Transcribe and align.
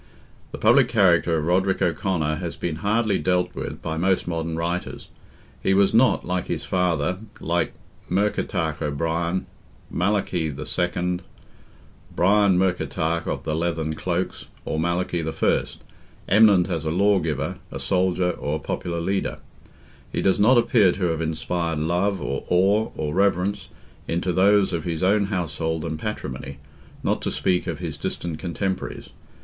The 0.51 0.57
public 0.57 0.87
character 0.87 1.37
of 1.37 1.45
Roderick 1.45 1.79
O'Conor 1.79 2.37
has 2.37 2.55
been 2.55 2.77
hardly 2.77 3.19
dealt 3.19 3.53
with 3.53 3.83
by 3.83 3.97
most 3.97 4.27
modern 4.27 4.57
writers. 4.57 5.09
He 5.61 5.75
was 5.75 5.93
not, 5.93 6.25
like 6.25 6.47
his 6.47 6.65
father, 6.65 7.19
like 7.39 7.73
Murkertach 8.09 8.81
O'Brien, 8.81 9.45
Malachy 9.91 10.45
II., 10.45 11.19
Brian, 12.15 12.57
Murkertach 12.57 13.27
of 13.27 13.43
the 13.43 13.55
leathern 13.55 13.93
cloaks, 13.93 14.47
or 14.65 14.79
Malachy 14.79 15.21
I., 15.23 15.63
eminent 16.27 16.67
as 16.67 16.83
a 16.83 16.89
lawgiver, 16.89 17.59
a 17.71 17.77
soldier, 17.77 18.31
or 18.31 18.55
a 18.55 18.59
popular 18.59 18.99
leader. 18.99 19.37
He 20.11 20.23
does 20.23 20.39
not 20.39 20.57
appear 20.57 20.91
to 20.93 21.03
have 21.09 21.21
inspired 21.21 21.77
love, 21.77 22.19
or 22.19 22.43
awe, 22.49 22.89
or 22.97 23.13
reverence, 23.13 23.69
into 24.07 24.33
those 24.33 24.73
of 24.73 24.83
his 24.83 25.03
own 25.03 25.25
household 25.25 25.85
and 25.85 25.99
patrimony, 25.99 26.57
not 27.03 27.21
to 27.21 27.29
speak 27.29 27.67
of 27.67 27.77
his 27.77 27.97
distant 27.97 28.39
cotemporaries. 28.39 29.11